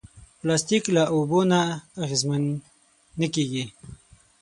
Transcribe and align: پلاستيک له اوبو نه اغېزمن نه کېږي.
پلاستيک 0.39 0.83
له 0.95 1.03
اوبو 1.13 1.39
نه 1.51 1.59
اغېزمن 2.03 2.43
نه 3.19 3.27
کېږي. 3.33 3.65